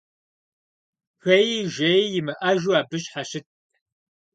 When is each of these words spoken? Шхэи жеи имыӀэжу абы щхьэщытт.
Шхэи 1.17 1.55
жеи 1.73 2.03
имыӀэжу 2.17 2.73
абы 2.79 2.97
щхьэщытт. 3.03 3.49